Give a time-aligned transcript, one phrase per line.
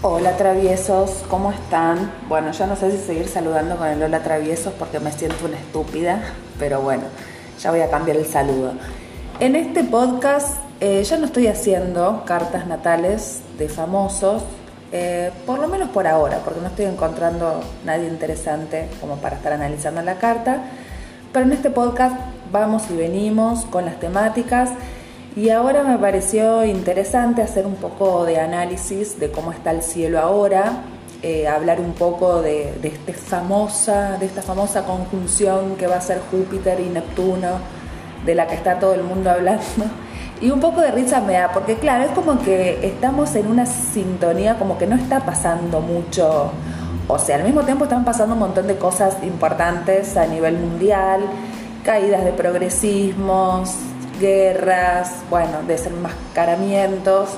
[0.00, 2.12] Hola traviesos, ¿cómo están?
[2.28, 5.56] Bueno, ya no sé si seguir saludando con el hola traviesos porque me siento una
[5.56, 6.22] estúpida,
[6.56, 7.02] pero bueno,
[7.60, 8.74] ya voy a cambiar el saludo.
[9.40, 14.44] En este podcast eh, ya no estoy haciendo cartas natales de famosos,
[14.92, 19.52] eh, por lo menos por ahora, porque no estoy encontrando nadie interesante como para estar
[19.52, 20.62] analizando la carta,
[21.32, 22.14] pero en este podcast
[22.52, 24.70] vamos y venimos con las temáticas
[25.38, 30.18] y ahora me pareció interesante hacer un poco de análisis de cómo está el cielo
[30.18, 30.82] ahora,
[31.22, 36.20] eh, hablar un poco de, este famosa, de esta famosa conjunción que va a ser
[36.32, 37.50] Júpiter y Neptuno,
[38.26, 39.62] de la que está todo el mundo hablando.
[40.40, 43.64] Y un poco de risa me da, porque claro, es como que estamos en una
[43.64, 46.50] sintonía, como que no está pasando mucho.
[47.06, 51.20] O sea, al mismo tiempo están pasando un montón de cosas importantes a nivel mundial,
[51.84, 53.76] caídas de progresismos,
[54.18, 57.30] guerras, bueno, desenmascaramientos,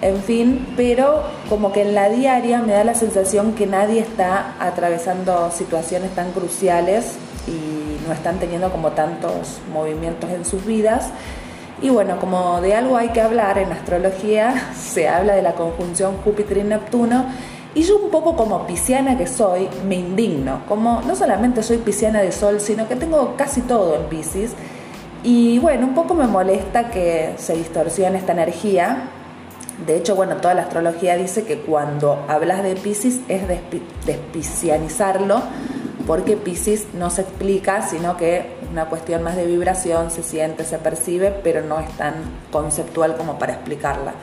[0.00, 4.54] en fin, pero como que en la diaria me da la sensación que nadie está
[4.60, 7.16] atravesando situaciones tan cruciales
[7.48, 11.10] y no están teniendo como tantos movimientos en sus vidas.
[11.80, 16.16] Y bueno, como de algo hay que hablar en astrología, se habla de la conjunción
[16.18, 17.26] Júpiter y Neptuno.
[17.74, 20.62] Y yo un poco como pisciana que soy, me indigno.
[20.66, 24.52] Como no solamente soy pisciana de sol, sino que tengo casi todo en Piscis.
[25.24, 29.10] Y bueno, un poco me molesta que se distorsione esta energía.
[29.84, 33.42] De hecho, bueno, toda la astrología dice que cuando hablas de Pisces es
[34.06, 35.42] despicianizarlo,
[36.06, 40.78] porque Pisces no se explica, sino que una cuestión más de vibración, se siente, se
[40.78, 42.14] percibe, pero no es tan
[42.50, 44.14] conceptual como para explicarla.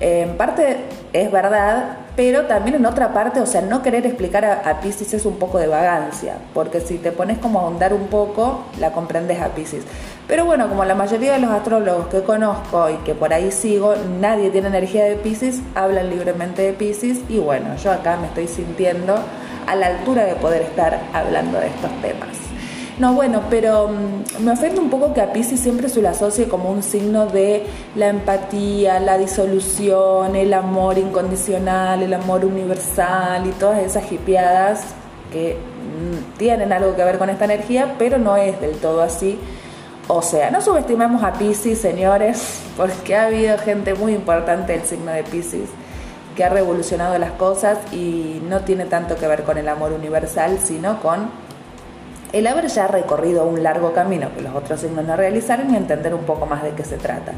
[0.00, 0.76] En parte
[1.12, 5.12] es verdad, pero también en otra parte, o sea, no querer explicar a, a, Pisces
[5.12, 8.92] es un poco de vagancia, porque si te pones como a ahondar un poco, la
[8.92, 9.84] comprendes a Pisces.
[10.28, 13.94] Pero bueno, como la mayoría de los astrólogos que conozco y que por ahí sigo,
[14.20, 18.46] nadie tiene energía de Pisces, hablan libremente de Pisces y bueno, yo acá me estoy
[18.46, 19.18] sintiendo
[19.66, 22.57] a la altura de poder estar hablando de estos temas.
[22.98, 26.48] No, bueno, pero mm, me ofende un poco que a Pisces siempre se lo asocie
[26.48, 27.64] como un signo de
[27.94, 34.82] la empatía, la disolución, el amor incondicional, el amor universal y todas esas hipiadas
[35.32, 39.38] que mm, tienen algo que ver con esta energía, pero no es del todo así.
[40.08, 45.12] O sea, no subestimemos a Pisces, señores, porque ha habido gente muy importante del signo
[45.12, 45.68] de Pisces
[46.34, 50.58] que ha revolucionado las cosas y no tiene tanto que ver con el amor universal,
[50.62, 51.30] sino con
[52.32, 56.14] el haber ya recorrido un largo camino que los otros signos no realizaron y entender
[56.14, 57.32] un poco más de qué se trata.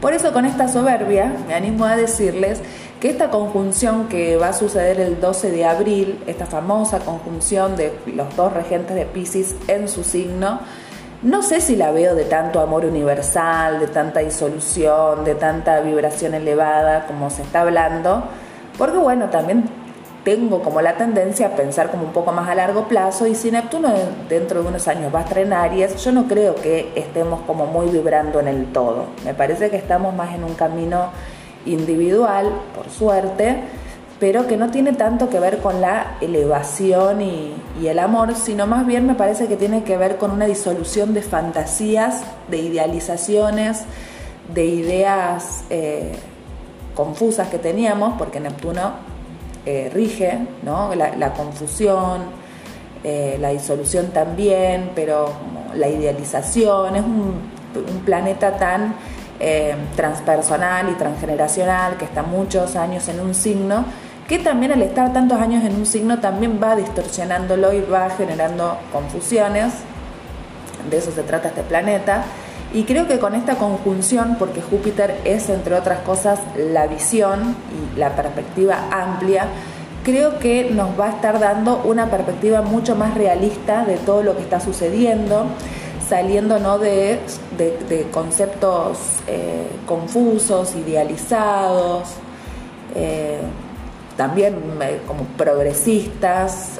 [0.00, 2.60] Por eso con esta soberbia me animo a decirles
[3.00, 7.92] que esta conjunción que va a suceder el 12 de abril, esta famosa conjunción de
[8.06, 10.60] los dos regentes de Pisces en su signo,
[11.22, 16.34] no sé si la veo de tanto amor universal, de tanta disolución, de tanta vibración
[16.34, 18.24] elevada como se está hablando,
[18.76, 19.64] porque bueno, también
[20.26, 23.52] tengo como la tendencia a pensar como un poco más a largo plazo y si
[23.52, 23.94] Neptuno
[24.28, 27.66] dentro de unos años va a estar en Aries, yo no creo que estemos como
[27.66, 29.06] muy vibrando en el todo.
[29.24, 31.10] Me parece que estamos más en un camino
[31.64, 33.60] individual, por suerte,
[34.18, 37.54] pero que no tiene tanto que ver con la elevación y,
[37.84, 41.22] el amor, sino más bien me parece que tiene que ver con una disolución de
[41.22, 43.84] fantasías, de idealizaciones,
[44.52, 46.16] de ideas eh,
[46.96, 49.14] confusas que teníamos, porque Neptuno
[49.66, 50.94] eh, rige, ¿no?
[50.94, 52.22] la, confusión,
[53.02, 55.28] eh, la disolución también, pero
[55.74, 57.56] la idealización, es un,
[58.04, 58.94] planeta tan
[59.40, 63.84] eh, transpersonal y transgeneracional que está muchos años en un signo,
[64.28, 68.78] que también al estar tantos años en un signo también va distorsionándolo y va generando
[68.92, 69.72] confusiones,
[70.88, 72.24] de eso se trata este planeta.
[72.76, 77.98] Y creo que con esta conjunción, porque Júpiter es, entre otras cosas, la visión y
[77.98, 79.46] la perspectiva amplia,
[80.04, 84.36] creo que nos va a estar dando una perspectiva mucho más realista de todo lo
[84.36, 85.46] que está sucediendo,
[86.06, 86.78] saliendo ¿no?
[86.78, 87.18] de,
[88.12, 92.10] conceptos eh, confusos, idealizados,
[92.94, 93.40] eh,
[94.18, 96.78] también eh, como progresistas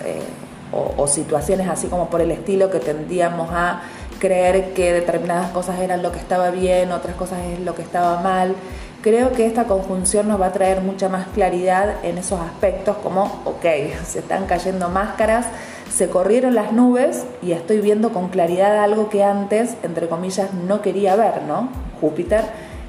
[0.99, 3.81] o situaciones así como por el estilo que tendíamos a
[4.19, 8.21] creer que determinadas cosas eran lo que estaba bien, otras cosas es lo que estaba
[8.21, 8.55] mal.
[9.03, 13.25] Creo que esta conjunción nos va a traer mucha más claridad en esos aspectos como,
[13.45, 13.65] ok,
[14.07, 15.47] se están cayendo máscaras,
[15.95, 20.83] se corrieron las nubes y estoy viendo con claridad algo que antes, entre comillas, no
[20.83, 21.69] quería ver, ¿no?
[22.01, 22.43] Júpiter,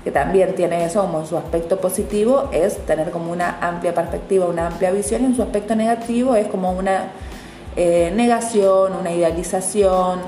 [0.04, 4.68] que también tiene eso como su aspecto positivo, es tener como una amplia perspectiva, una
[4.68, 7.12] amplia visión, y en su aspecto negativo es como una
[7.76, 10.20] eh, negación, una idealización,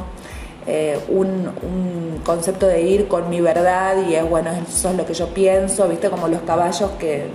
[0.67, 5.13] eh, un, concepto de ir con mi verdad y es bueno, eso es lo que
[5.13, 7.29] yo pienso, viste como los caballos que,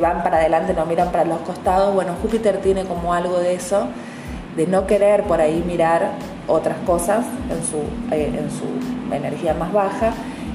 [0.00, 3.86] van para adelante, no miran para los costados, bueno, Júpiter tiene como algo de eso,
[4.56, 6.12] de no querer por ahí mirar
[6.48, 7.78] otras cosas en su,
[8.14, 10.12] eh, en su energía más baja.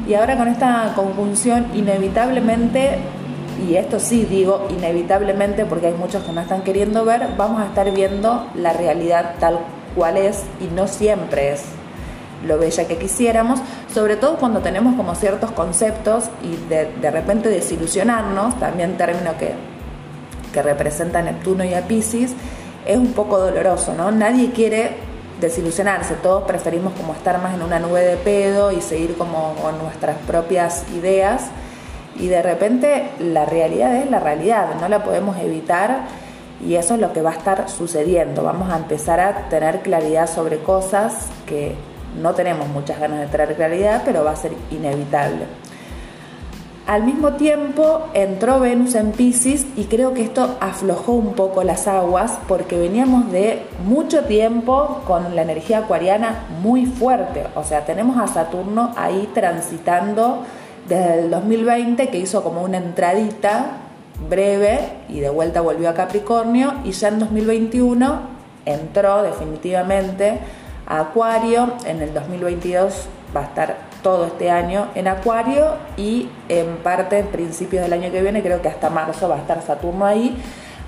[0.08, 2.98] Y ahora con esta conjunción, inevitablemente,
[3.68, 7.66] y esto sí digo inevitablemente porque hay muchos que no están queriendo ver, vamos a
[7.66, 9.60] estar viendo la realidad tal
[9.96, 11.75] cual es y no siempre es
[12.46, 13.60] lo bella que quisiéramos,
[13.94, 19.54] sobre todo cuando tenemos como ciertos conceptos y de, de repente desilusionarnos, también término que,
[20.54, 22.34] que representa Neptuno y a Pisces,
[22.86, 24.12] es un poco doloroso, ¿no?
[24.12, 24.92] Nadie quiere
[25.42, 29.78] desilusionarse, todos preferimos como estar más en una nube de pedo y seguir como con
[29.80, 31.50] nuestras propias ideas
[32.18, 36.06] y de repente la realidad es la realidad, no la podemos evitar
[36.66, 40.30] y eso es lo que va a estar sucediendo, vamos a empezar a tener claridad
[40.30, 41.76] sobre cosas que
[42.22, 45.46] no tenemos muchas ganas de traer claridad, pero va a ser inevitable.
[46.88, 51.88] Al mismo tiempo entró Venus en Pisces y creo que esto aflojó un poco las
[51.88, 57.48] aguas porque veníamos de mucho tiempo con la energía acuariana muy fuerte.
[57.56, 60.44] O sea, tenemos a Saturno ahí transitando
[60.88, 63.78] desde el 2020 que hizo como una entradita
[64.30, 64.80] breve
[65.10, 68.20] y de vuelta volvió a Capricornio y ya en 2021
[68.66, 70.40] entró definitivamente
[70.88, 71.74] Acuario.
[71.86, 77.28] En el 2022 va a estar todo este año en Acuario y en parte en
[77.28, 80.38] principios del año que viene, creo que hasta marzo va a estar Saturno ahí.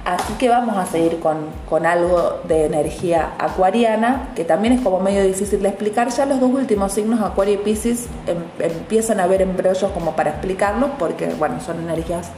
[0.05, 5.21] Así que vamos a seguir con, algo de energía acuariana, que también es como medio
[5.21, 6.07] difícil de explicar.
[6.09, 10.29] Ya los dos últimos signos, Acuario y Pisces, em, empiezan a haber embrollos como para
[10.29, 12.29] explicarlos, porque bueno, son energías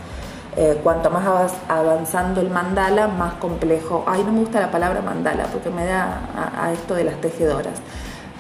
[0.62, 4.04] eh, cuanto más avanzando el mandala, más complejo.
[4.06, 6.20] Ay, no me gusta la palabra mandala porque me da
[6.58, 7.76] a, esto de las tejedoras.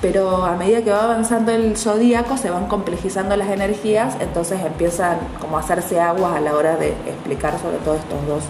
[0.02, 5.18] Pero a medida que va avanzando el zodíaco, se van complejizando las energías, entonces empiezan
[5.40, 8.44] como a hacerse aguas a la hora de explicar sobre todo estos dos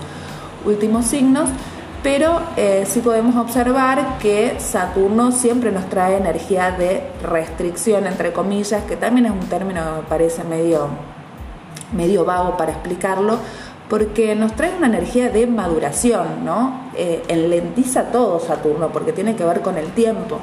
[0.65, 1.47] últimos signos.
[2.01, 8.83] Pero eh, sí podemos observar que Saturno siempre nos trae energía de restricción, entre comillas,
[8.85, 10.89] que también es un término que me parece medio
[11.93, 13.37] medio vago para explicarlo,
[13.89, 16.91] porque nos trae una energía de maduración, ¿no?
[16.95, 20.37] Eh, enlentiza todo Saturno, porque tiene que ver con el tiempo.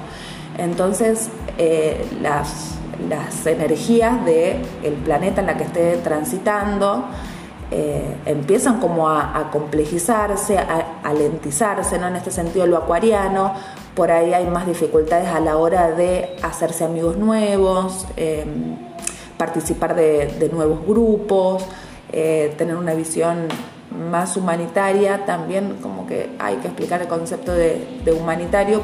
[0.59, 2.75] Entonces, eh, las,
[3.09, 7.05] las, energías del el planeta en la que esté transitando
[7.71, 12.09] eh, empiezan como a, complejizarse, a, a, lentizarse, ¿no?
[12.09, 13.53] En este sentido, lo acuariano,
[13.95, 18.07] por ahí hay más dificultades a la hora de hacerse amigos nuevos
[19.37, 21.65] participar de, nuevos grupos,
[22.13, 23.49] eh, tener una visión
[24.11, 28.83] más humanitaria, también como que hay que explicar el concepto de, humanitario,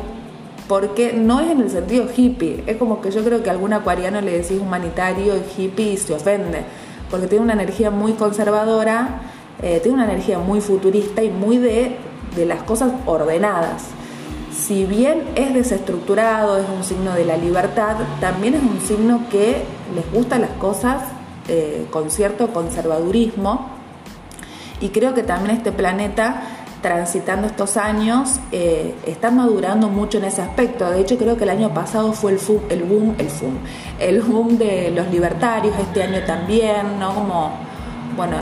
[0.68, 3.72] porque no es en el sentido hippie, es como que yo creo que a algún
[3.72, 6.64] acuariano le decís humanitario y hippie y se ofende,
[7.10, 9.22] porque tiene una energía muy conservadora,
[9.62, 11.96] eh, tiene una energía muy futurista y muy de,
[12.36, 13.84] de las cosas ordenadas
[14.66, 19.64] si bien es desestructurado, es un signo de la libertad, también es un signo que
[19.94, 21.02] les gustan las cosas
[21.48, 23.70] eh, con cierto conservadurismo.
[24.80, 26.42] Y creo que también este planeta,
[26.80, 30.88] transitando estos años, eh, está madurando mucho en ese aspecto.
[30.90, 32.38] De hecho, creo que el año pasado fue el,
[32.70, 33.58] el boom, el boom,
[33.98, 37.14] el boom de los libertarios, este año también, ¿no?
[37.14, 37.52] Como,
[38.16, 38.36] bueno,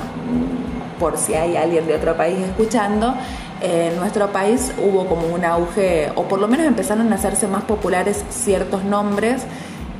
[0.99, 3.15] por si hay alguien de otro país escuchando,
[3.61, 7.65] en nuestro país hubo como un auge, o por lo menos empezaron a hacerse más
[7.65, 9.43] populares ciertos nombres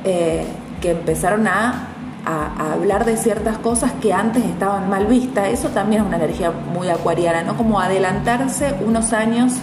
[0.05, 0.45] eh,
[0.81, 1.87] que empezaron a,
[2.23, 5.49] hablar de ciertas cosas que antes estaban mal vistas.
[5.49, 7.57] Eso también es una energía muy acuariana, ¿no?
[7.57, 9.55] Como adelantarse unos años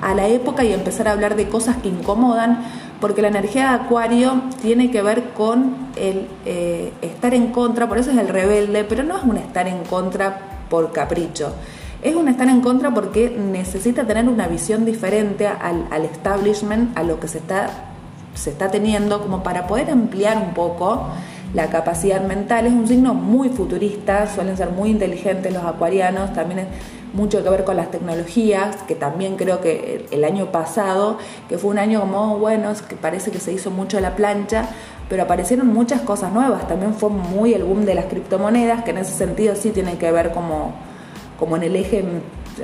[0.00, 2.62] a la época y empezar a hablar de cosas que incomodan,
[3.00, 7.98] porque la energía de Acuario tiene que ver con el eh, estar en contra, por
[7.98, 10.38] eso es el rebelde, pero no es un estar en contra
[10.70, 11.52] por capricho
[12.06, 17.18] es un estar en contra porque necesita tener una visión diferente al, establishment, a lo
[17.18, 17.68] que se está,
[18.34, 21.08] se está teniendo, como para poder ampliar un poco
[21.52, 22.66] la capacidad mental.
[22.66, 26.66] Es un signo muy futurista, suelen ser muy inteligentes los acuarianos, también es
[27.12, 31.70] mucho que ver con las tecnologías, que también creo que el año pasado, que fue
[31.70, 34.66] un año como, bueno, que parece que se hizo mucho la plancha,
[35.08, 38.98] pero aparecieron muchas cosas nuevas, también fue muy el boom de las criptomonedas, que en
[38.98, 40.72] ese sentido sí tienen que ver como
[41.38, 42.04] como en el eje,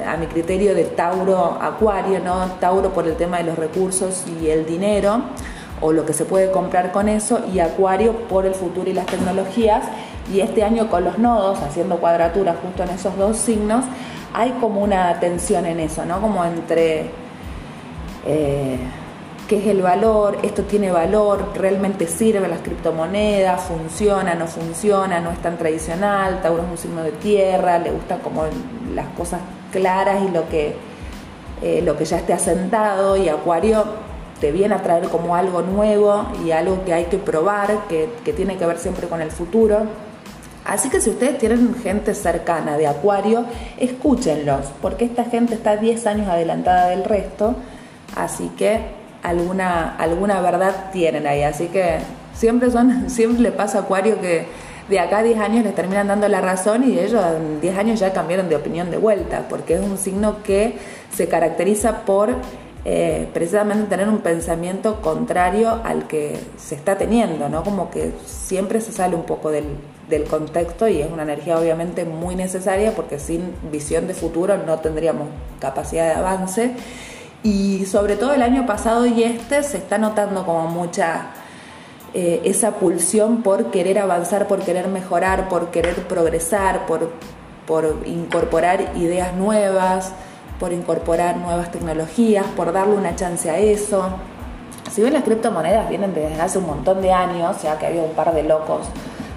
[0.07, 2.47] a mi criterio, de Tauro-Acuario, ¿no?
[2.61, 5.23] Tauro por el tema de los recursos y el dinero,
[5.81, 9.07] o lo que se puede comprar con eso, y Acuario por el futuro y las
[9.07, 9.85] tecnologías.
[10.33, 13.85] Y este año con los nodos, haciendo cuadratura justo en esos dos signos,
[14.33, 16.21] hay como una tensión en eso, ¿no?
[16.21, 17.11] Como entre...
[18.25, 18.79] Eh,
[19.52, 25.30] qué es el valor, esto tiene valor, realmente sirve las criptomonedas, funciona, no funciona, no
[25.30, 28.44] es tan tradicional, Tauro es un signo de tierra, le gustan como
[28.94, 30.75] las cosas claras y lo que,
[31.61, 33.85] eh, lo que ya esté asentado y Acuario
[34.40, 38.32] te viene a traer como algo nuevo y algo que hay que probar, que, que
[38.32, 39.80] tiene que ver siempre con el futuro.
[40.64, 43.44] Así que si ustedes tienen gente cercana de Acuario,
[43.76, 47.54] escúchenlos, porque esta gente está 10 años adelantada del resto,
[48.16, 51.43] así que alguna, alguna verdad tienen ahí.
[51.43, 51.99] Así que
[52.35, 54.47] siempre, son, siempre le pasa a Acuario que
[54.88, 58.00] de acá a 10 años les terminan dando la razón y ellos en 10 años
[58.00, 60.76] ya cambiaron de opinión de vuelta, porque es un signo que
[61.14, 62.35] se caracteriza por
[62.85, 67.62] eh, precisamente tener un pensamiento contrario al que se está teniendo, ¿no?
[67.62, 69.64] Como que siempre se sale un poco del,
[70.09, 74.81] del contexto y es una energía obviamente muy necesaria porque sin visión de futuro no
[74.81, 75.29] tendríamos
[75.61, 76.73] capacidad de avance.
[77.42, 81.32] Y sobre todo el año pasado y este se está notando como mucha
[82.14, 87.12] eh, esa pulsión por querer avanzar, por querer mejorar, por querer progresar, por,
[87.66, 90.12] por incorporar ideas nuevas
[90.62, 94.11] por incorporar nuevas tecnologías, por darle una chance a eso.
[94.92, 98.12] Si bien las criptomonedas vienen desde hace un montón de años, ya que había un
[98.12, 98.87] par de locos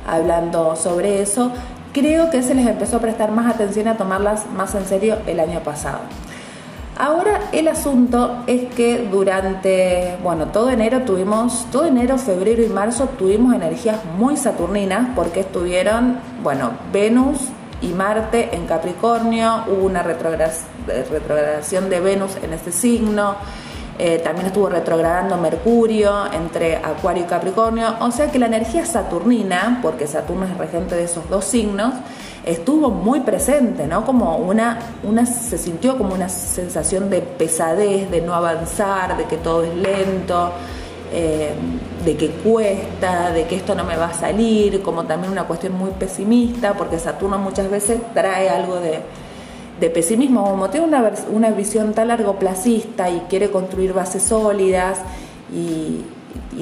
[0.08, 1.52] hablando sobre eso,
[1.94, 5.40] creo que se les empezó a prestar más atención a tomarlas más en serio el
[5.40, 6.02] año pasado.
[6.98, 13.10] Ahora el asunto es que durante, bueno, todo enero tuvimos, todo enero, febrero y marzo
[13.18, 17.50] tuvimos energías muy saturninas porque estuvieron, bueno, Venus
[17.82, 23.36] y Marte en Capricornio, hubo una retrogradación de Venus en este signo,
[23.98, 29.80] eh, también estuvo retrogradando Mercurio entre Acuario y Capricornio, o sea que la energía saturnina,
[29.82, 31.94] porque Saturno es regente de esos dos signos,
[32.46, 34.06] estuvo muy presente, ¿no?
[34.06, 39.38] Como una, una, se sintió como una sensación de pesadez, de no avanzar, de que
[39.38, 40.52] todo es lento.
[41.14, 41.54] Eh,
[42.04, 45.74] de que cuesta, de que esto no me va a salir, como también una cuestión
[45.74, 49.00] muy pesimista, porque Saturno muchas veces trae algo de,
[49.80, 55.00] pesimismo, como tiene una, una visión tan largoplacista y quiere construir bases sólidas
[55.54, 56.06] y,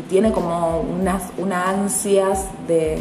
[0.09, 2.97] tiene como unas una ansias de,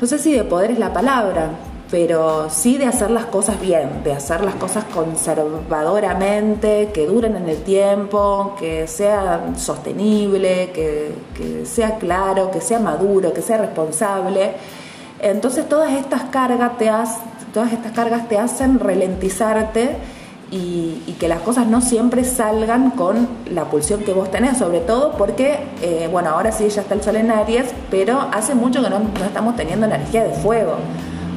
[0.00, 1.50] no sé si de poder es la palabra,
[1.90, 7.48] pero sí de hacer las cosas bien, de hacer las cosas conservadoramente, que duren en
[7.48, 14.54] el tiempo, que sea sostenible, que, sea claro, que sea maduro, que sea responsable.
[15.20, 16.90] Entonces todas estas cargas te,
[17.54, 19.96] todas estas cargas te hacen ralentizarte
[20.50, 25.12] y, que las cosas no siempre salgan con la pulsión que vos tenés, sobre todo
[25.12, 28.90] porque, eh, bueno, ahora sí ya está el sol en Aries, pero hace mucho que
[28.90, 30.74] no, no estamos teniendo energía de fuego.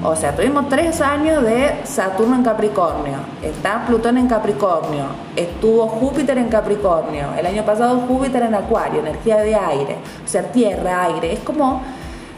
[0.03, 5.05] O sea, tuvimos tres años de Saturno en Capricornio, está Plutón en Capricornio,
[5.35, 10.43] estuvo Júpiter en Capricornio, el año pasado Júpiter en Acuario, energía de aire, o sea,
[10.51, 11.81] tierra, aire, es como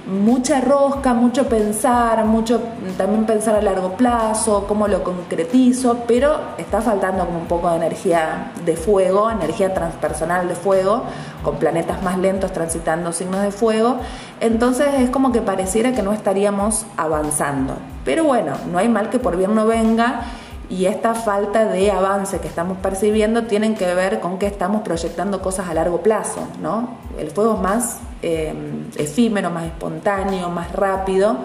[0.09, 2.61] mucha rosca, mucho pensar, mucho
[2.97, 7.77] también pensar a largo plazo, cómo lo concretizo, pero está faltando como un poco de
[7.77, 11.03] energía de fuego, energía transpersonal de fuego,
[11.43, 13.97] con planetas más lentos transitando signos de fuego,
[14.39, 17.75] entonces es como que pareciera que no estaríamos avanzando.
[18.03, 20.21] Pero bueno, no hay mal que por bien no venga
[20.69, 25.41] y esta falta de avance que estamos percibiendo tienen que ver con que estamos proyectando
[25.41, 26.97] cosas a largo plazo, ¿no?
[27.17, 28.53] El fuego es más eh,
[28.95, 31.37] efímero, más espontáneo, más rápido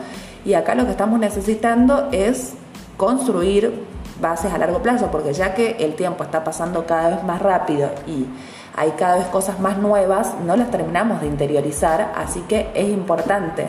[0.44, 2.52] y acá lo que estamos necesitando es
[2.98, 3.86] construir
[4.20, 7.90] bases a largo plazo, porque ya que el tiempo está pasando cada vez más rápido
[8.06, 8.26] y
[8.76, 13.68] hay cada vez cosas más nuevas, no las terminamos de interiorizar, así que es importante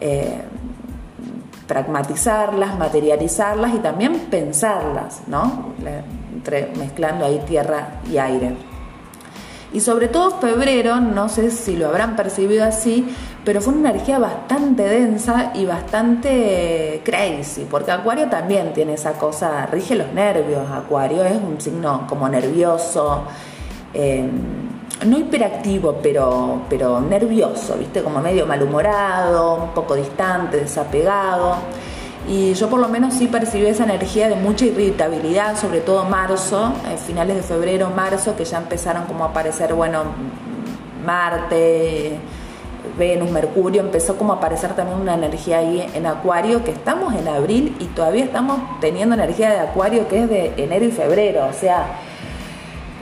[0.00, 0.42] eh,
[1.68, 5.74] pragmatizarlas, materializarlas y también pensarlas, ¿no?
[6.34, 8.56] Entre, mezclando ahí tierra y aire.
[9.72, 13.06] Y sobre todo febrero, no sé si lo habrán percibido así,
[13.44, 19.66] pero fue una energía bastante densa y bastante crazy, porque Acuario también tiene esa cosa,
[19.66, 23.24] rige los nervios, Acuario es un signo como nervioso,
[23.92, 24.26] eh,
[25.06, 28.02] no hiperactivo, pero, pero nervioso, ¿viste?
[28.02, 31.56] Como medio malhumorado, un poco distante, desapegado.
[32.28, 36.72] Y yo por lo menos sí percibí esa energía de mucha irritabilidad, sobre todo marzo,
[36.90, 40.02] eh, finales de febrero, marzo, que ya empezaron como a aparecer, bueno,
[41.06, 42.18] Marte,
[42.98, 47.28] Venus, Mercurio, empezó como a aparecer también una energía ahí en Acuario, que estamos en
[47.28, 51.52] abril y todavía estamos teniendo energía de Acuario que es de enero y febrero, o
[51.52, 51.86] sea,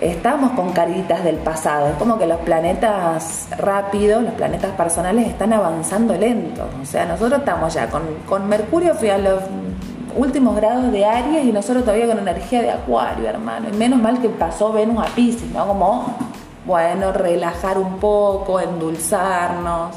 [0.01, 1.89] estamos con caritas del pasado.
[1.89, 6.69] Es como que los planetas rápidos, los planetas personales están avanzando lento.
[6.83, 9.43] O sea, nosotros estamos ya con, con Mercurio, fui a los
[10.17, 13.69] últimos grados de Aries y nosotros todavía con energía de Acuario, hermano.
[13.69, 15.67] Y menos mal que pasó Venus a Pisces, ¿no?
[15.67, 16.15] Como
[16.67, 19.95] bueno, relajar un poco, endulzarnos,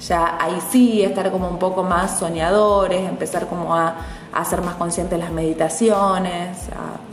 [0.00, 3.96] ya ahí sí estar como un poco más soñadores, empezar como a,
[4.32, 7.11] a ser más conscientes las meditaciones, a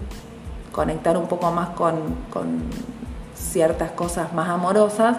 [0.79, 1.95] conectar un poco más con,
[2.31, 2.61] con
[3.35, 5.17] ciertas cosas más amorosas,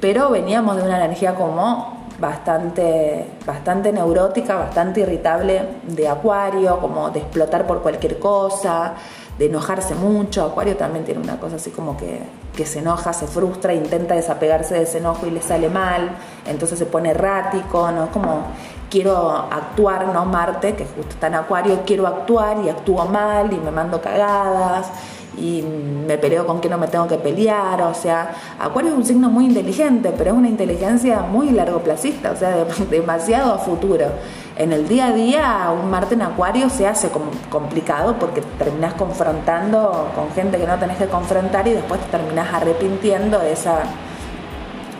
[0.00, 7.18] pero veníamos de una energía como bastante, bastante neurótica, bastante irritable de acuario, como de
[7.20, 8.94] explotar por cualquier cosa,
[9.38, 10.44] de enojarse mucho.
[10.44, 12.20] Acuario también tiene una cosa así como que,
[12.56, 16.16] que se enoja, se frustra, intenta desapegarse de ese enojo y le sale mal,
[16.46, 18.10] entonces se pone errático, ¿no?
[18.10, 18.44] Como
[18.90, 20.24] quiero actuar, ¿no?
[20.24, 24.90] Marte, que justo está en Acuario, quiero actuar y actúo mal y me mando cagadas
[25.36, 29.04] y me peleo con que no me tengo que pelear, o sea, Acuario es un
[29.04, 34.06] signo muy inteligente, pero es una inteligencia muy largoplacista, o sea, demasiado a futuro.
[34.56, 37.10] En el día a día, un Marte en Acuario se hace
[37.50, 42.52] complicado porque terminas confrontando con gente que no tenés que confrontar y después te terminás
[42.54, 43.80] arrepintiendo de esa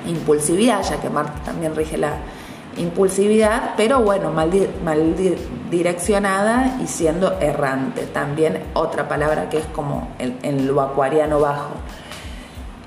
[0.07, 2.19] impulsividad, ya que Marte también rige la,
[2.77, 4.51] impulsividad, pero bueno, mal
[5.71, 8.03] direccionada y siendo errante.
[8.03, 11.71] También otra palabra que es como en, lo acuariano bajo.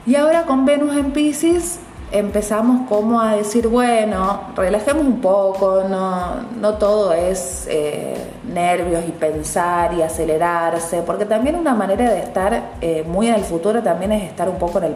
[0.06, 1.80] Y ahora con Venus en Pisces
[2.12, 8.16] empezamos como a decir, bueno, relajemos un poco, no, no todo es eh,
[8.52, 13.44] nervios y pensar y acelerarse, porque también una manera de estar eh, muy en el
[13.44, 14.96] futuro también es estar un poco en el,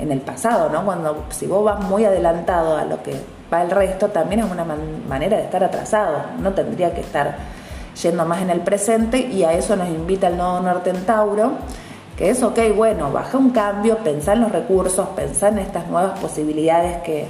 [0.00, 0.84] en el pasado, ¿no?
[0.84, 3.14] Cuando si vos vas muy adelantado a lo que
[3.52, 4.64] va el resto, también es una
[5.08, 7.36] manera de estar atrasado, no tendría que estar
[8.00, 11.52] yendo más en el presente y a eso nos invita el nodo norte en Tauro,
[12.16, 16.18] que es, ok, bueno, baja un cambio, pensar en los recursos, pensar en estas nuevas
[16.18, 17.26] posibilidades que,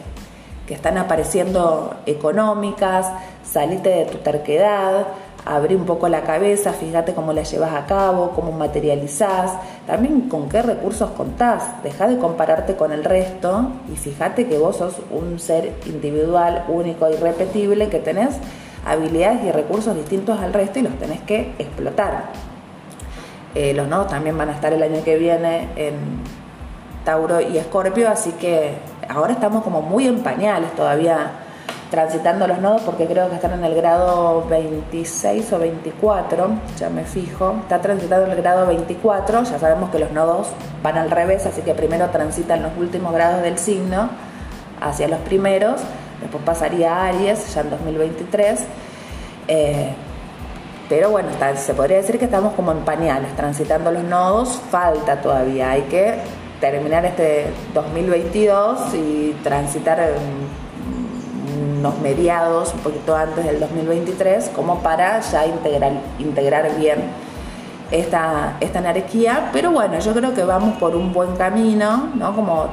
[0.67, 3.07] que están apareciendo económicas,
[3.45, 5.07] salite de tu terquedad,
[5.45, 9.53] abrí un poco la cabeza, fíjate cómo la llevas a cabo, cómo materializás,
[9.87, 14.77] también con qué recursos contás, deja de compararte con el resto y fíjate que vos
[14.77, 18.37] sos un ser individual, único, irrepetible, que tenés
[18.85, 22.52] habilidades y recursos distintos al resto y los tenés que explotar.
[23.55, 25.95] Eh, los nodos también van a estar el año que viene en
[27.05, 28.75] Tauro y Escorpio, así que
[29.09, 31.33] ahora estamos como muy en pañales todavía
[31.91, 37.05] transitando los nodos porque creo que están en el grado 26 o 24, ya me
[37.05, 40.49] fijo, está transitando el grado 24, ya sabemos que los nodos
[40.83, 44.09] van al revés, así que primero transitan los últimos grados del signo
[44.81, 45.83] hacia los primeros,
[46.23, 48.61] después pasaría a Aries ya en 2023.
[49.49, 49.95] Eh,
[50.89, 55.71] pero bueno, se podría decir que estamos como en pañales, transitando los nodos, falta todavía,
[55.71, 56.19] hay que
[56.61, 60.01] terminar este 2022 y transitar
[61.79, 66.99] unos mediados, un poquito antes del 2023, como para ya integrar, integrar bien
[67.91, 69.51] esta, esta energía.
[69.53, 72.35] Pero bueno, yo creo que vamos por un buen camino, ¿no?
[72.35, 72.69] Como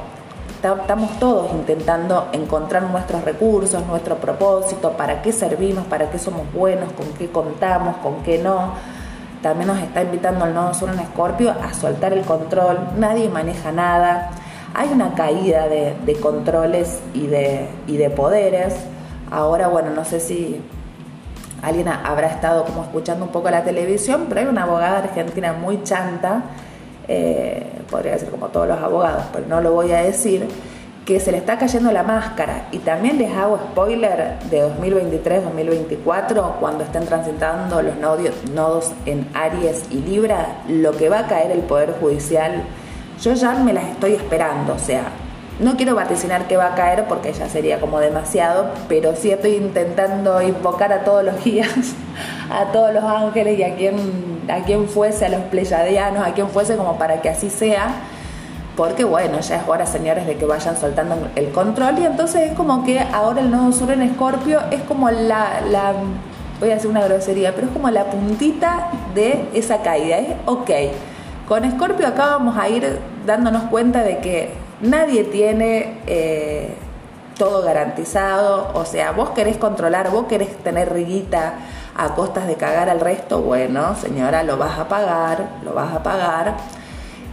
[0.62, 6.92] estamos todos intentando encontrar nuestros recursos, nuestro propósito, para qué servimos, para qué somos buenos,
[6.92, 8.74] con qué contamos, con qué no.
[9.42, 13.72] También nos está invitando el nodo sur en Escorpio a soltar el control, nadie maneja
[13.72, 14.30] nada,
[14.74, 18.74] hay una caída de, controles y de, y de poderes.
[19.30, 20.60] Ahora, bueno, no sé si
[21.62, 25.82] alguien habrá estado como escuchando un poco la televisión, pero hay una abogada argentina muy
[25.84, 26.42] chanta,
[27.12, 30.46] eh, podría decir como todos los abogados, pero no lo voy a decir,
[31.04, 32.68] que se le está cayendo la máscara.
[32.70, 39.96] Y también les hago spoiler de 2023-2024, cuando estén transitando los nodos en Aries y
[39.96, 42.62] Libra, lo que va a caer el Poder Judicial,
[43.20, 45.10] yo ya me las estoy esperando, o sea,
[45.58, 49.56] no quiero vaticinar que va a caer porque ya sería como demasiado, pero sí estoy
[49.56, 51.94] intentando invocar a todos los guías,
[52.50, 56.48] a todos los ángeles y a quien, a quien fuese, a los pleyadianos, a quien
[56.48, 57.88] fuese como para que así sea.
[58.76, 61.98] Porque bueno, ya es hora, señores, de que vayan soltando el control.
[61.98, 65.60] Y entonces es como que ahora el nodo sur en Escorpio es como la,
[66.60, 70.18] voy a hacer una grosería, pero es como la puntita de esa caída.
[70.18, 70.70] Es ok.
[71.48, 76.74] Con Escorpio acá vamos a ir dándonos cuenta de que nadie tiene eh,
[77.36, 81.54] todo garantizado, o sea, vos querés controlar, vos querés tener riguita
[82.04, 86.02] a costas de cagar al resto, bueno, señora, lo vas a pagar, lo vas a
[86.02, 86.56] pagar.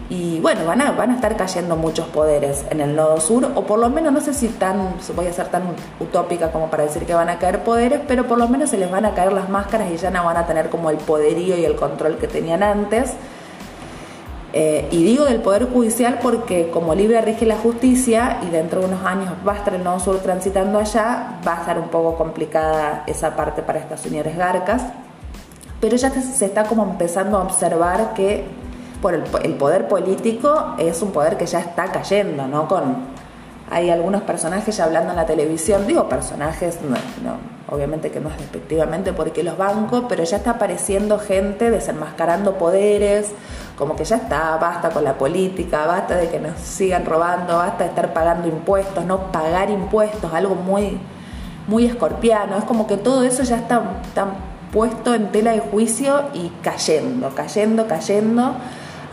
[0.10, 3.64] Y bueno, van a, van a estar cayendo muchos poderes en el nodo sur, o
[3.64, 5.64] por lo menos no sé si tan, voy a ser tan
[6.00, 8.90] utópica como para decir que van a caer poderes, pero por lo menos se les
[8.90, 11.66] van a caer las máscaras y ya no van a tener como el poderío y
[11.66, 13.14] el control que tenían antes.
[14.60, 18.88] Eh, y digo del Poder Judicial porque como Libra rige la justicia y dentro de
[18.88, 22.18] unos años va a estar el Nodo Sur transitando allá, va a estar un poco
[22.18, 24.82] complicada esa parte para estas señores garcas.
[25.80, 28.46] Pero ya se está como empezando a observar que
[29.00, 32.68] por el, poder político es un poder que ya está cayendo, ¿no?
[32.68, 32.96] Con,
[33.70, 37.38] hay algunos personajes ya hablando en la televisión, digo personajes, no,
[37.70, 43.28] obviamente que no es despectivamente porque los bancos, pero ya está apareciendo gente desenmascarando poderes,
[43.78, 47.84] como que ya está, basta con la política, basta de que nos sigan robando, basta
[47.84, 51.00] de estar pagando impuestos, no pagar impuestos, algo muy,
[51.68, 54.28] muy escorpiano, es como que todo eso ya está, está
[54.72, 58.56] puesto en tela de juicio y cayendo, cayendo, cayendo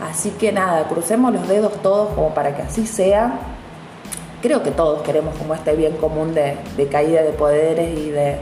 [0.01, 3.39] Así que nada, crucemos los dedos todos como para que así sea.
[4.41, 6.57] Creo que todos queremos como este bien común de,
[6.91, 8.37] caída de poderes y de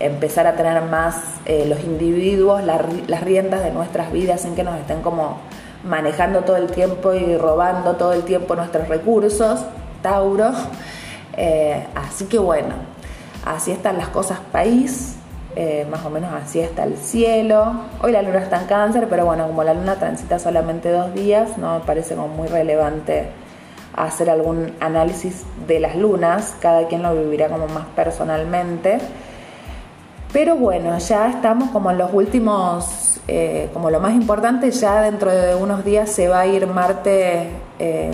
[0.00, 4.78] empezar a tener más eh, los individuos las riendas de nuestras vidas sin que nos
[4.78, 5.38] estén como
[5.84, 9.64] manejando todo el tiempo y robando todo el tiempo nuestros recursos,
[10.02, 10.52] Tauro.
[11.40, 12.74] Eh, así que bueno,
[13.44, 15.14] así están las cosas país.
[15.54, 17.74] Eh, más o menos así está el cielo.
[18.02, 21.56] Hoy la luna está en cáncer, pero bueno, como la luna transita solamente dos días,
[21.56, 23.28] no me parece como muy relevante
[23.94, 28.98] hacer algún análisis de las lunas, cada quien lo vivirá como más personalmente.
[30.32, 35.30] Pero bueno, ya estamos como en los últimos, eh, como lo más importante, ya dentro
[35.30, 37.50] de unos días se va a ir Marte.
[37.78, 38.10] Eh,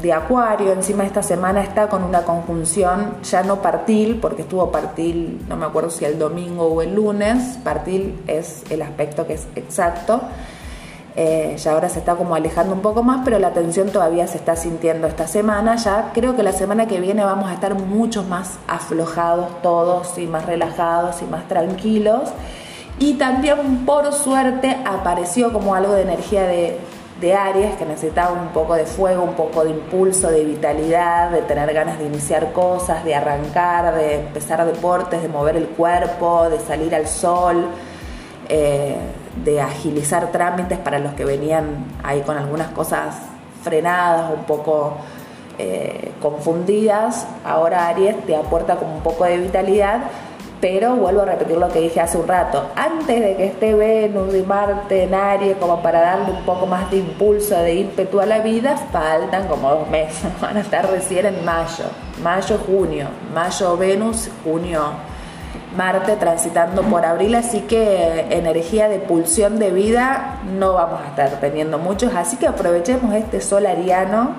[0.00, 5.44] de Acuario, encima esta semana está con una conjunción ya no partil, porque estuvo partil,
[5.48, 9.48] no me acuerdo si el domingo o el lunes, partil es el aspecto que es
[9.56, 10.20] exacto,
[11.20, 14.38] eh, ya ahora se está como alejando un poco más, pero la tensión todavía se
[14.38, 18.22] está sintiendo esta semana, ya creo que la semana que viene vamos a estar mucho
[18.22, 22.30] más aflojados todos y más relajados y más tranquilos.
[23.00, 26.78] Y también por suerte apareció como algo de energía de
[27.20, 31.42] de Aries que necesitaba un poco de fuego, un poco de impulso, de vitalidad, de
[31.42, 36.60] tener ganas de iniciar cosas, de arrancar, de empezar deportes, de mover el cuerpo, de
[36.60, 37.66] salir al sol,
[38.48, 38.96] eh,
[39.36, 43.16] de agilizar trámites para los que venían ahí con algunas cosas
[43.62, 44.96] frenadas, un poco
[45.58, 47.26] eh, confundidas.
[47.44, 50.02] Ahora Aries te aporta como un poco de vitalidad
[50.60, 54.34] pero vuelvo a repetir lo que dije hace un rato, antes de que esté Venus
[54.34, 58.26] y Marte en Aries como para darle un poco más de impulso, de ímpetu a
[58.26, 61.84] la vida, faltan como dos meses, van a estar recién en mayo,
[62.22, 64.82] mayo, junio, mayo Venus, junio
[65.76, 71.40] Marte transitando por abril, así que energía de pulsión de vida no vamos a estar
[71.40, 74.34] teniendo muchos, así que aprovechemos este sol ariano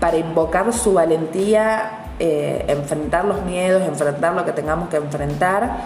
[0.00, 5.84] para invocar su valentía eh, enfrentar los miedos, enfrentar lo que tengamos que enfrentar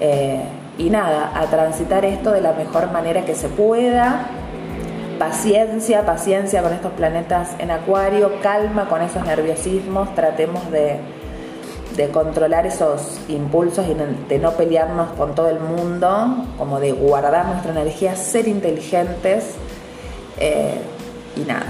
[0.00, 0.42] eh,
[0.78, 4.26] y nada, a transitar esto de la mejor manera que se pueda.
[5.20, 10.68] Paciencia, paciencia con estos planetas en acuario, calma con esos nerviosismos, tratemos
[12.00, 13.94] de, controlar esos impulsos y
[14.28, 19.54] de no pelearnos con todo el mundo, como de guardar nuestra energía, ser inteligentes
[20.38, 20.80] eh,
[21.36, 21.66] y nada,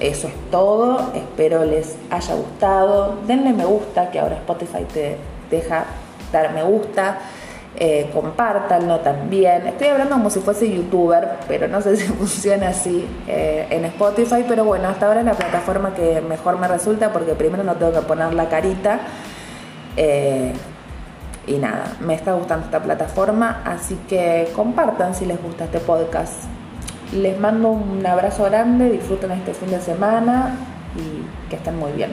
[0.00, 3.16] eso es todo, espero les haya gustado.
[3.26, 5.16] Denle me gusta, que ahora Spotify te
[5.50, 5.84] deja
[6.32, 7.18] dar me gusta.
[7.80, 9.66] Eh, compártanlo también.
[9.68, 14.44] Estoy hablando como si fuese youtuber, pero no sé si funciona así eh, en Spotify,
[14.48, 17.92] pero bueno, hasta ahora es la plataforma que mejor me resulta porque primero no tengo
[17.92, 19.00] que poner la carita.
[19.96, 20.52] Eh,
[21.46, 26.44] y nada, me está gustando esta plataforma, así que compartan si les gusta este podcast.
[27.12, 30.54] Les mando un abrazo grande, disfruten este fin de semana
[30.94, 32.10] y que estén muy bien.